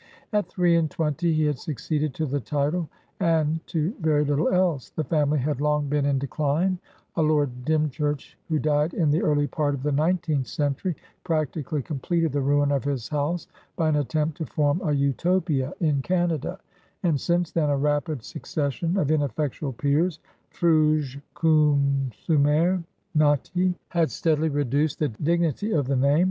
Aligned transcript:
At 0.33 0.47
three 0.47 0.75
and 0.77 0.89
twenty 0.89 1.31
he 1.31 1.45
had 1.45 1.59
succeeded 1.59 2.15
to 2.15 2.25
the 2.25 2.39
titleand 2.41 3.59
to 3.67 3.93
very 3.99 4.25
little 4.25 4.49
else; 4.49 4.89
the 4.89 5.03
family 5.03 5.37
had 5.37 5.61
long 5.61 5.89
been 5.89 6.07
in 6.07 6.17
decline; 6.17 6.79
a 7.17 7.21
Lord 7.21 7.65
Dymchurch 7.65 8.35
who 8.49 8.57
died 8.57 8.95
in 8.95 9.11
the 9.11 9.21
early 9.21 9.45
part 9.45 9.75
of 9.75 9.83
the 9.83 9.91
nineteenth 9.91 10.47
century 10.47 10.95
practically 11.23 11.83
completed 11.83 12.31
the 12.31 12.41
ruin 12.41 12.71
of 12.71 12.83
his 12.83 13.09
house 13.09 13.47
by 13.75 13.89
an 13.89 13.95
attempt 13.97 14.37
to 14.37 14.45
form 14.47 14.81
a 14.81 14.91
Utopia 14.91 15.71
in 15.81 16.01
Canada, 16.01 16.57
and 17.03 17.21
since 17.21 17.51
then 17.51 17.69
a 17.69 17.77
rapid 17.77 18.23
succession 18.23 18.97
of 18.97 19.11
ineffectual 19.11 19.71
peers, 19.71 20.17
fruges 20.51 21.15
consumere 21.35 22.83
nati, 23.13 23.75
had 23.89 24.09
steadily 24.09 24.49
reduced 24.49 24.97
the 24.97 25.09
dignity 25.09 25.71
of 25.71 25.85
the 25.85 25.95
name. 25.95 26.19